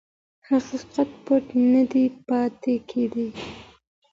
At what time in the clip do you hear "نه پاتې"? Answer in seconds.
1.71-2.75